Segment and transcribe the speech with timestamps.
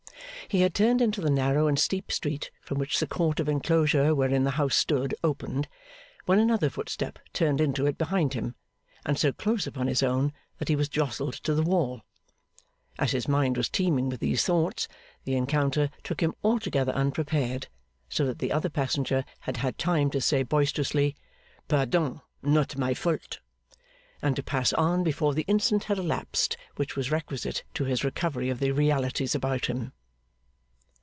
[0.47, 4.13] He had turned into the narrow and steep street from which the court of enclosure
[4.13, 5.69] wherein the house stood opened,
[6.25, 8.55] when another footstep turned into it behind him,
[9.05, 12.01] and so close upon his own that he was jostled to the wall.
[12.99, 14.89] As his mind was teeming with these thoughts,
[15.23, 17.67] the encounter took him altogether unprepared,
[18.09, 21.15] so that the other passenger had had time to say, boisterously,
[21.69, 22.19] 'Pardon!
[22.43, 23.39] Not my fault!'
[24.21, 28.49] and to pass on before the instant had elapsed which was requisite to his recovery
[28.49, 29.93] of the realities about him.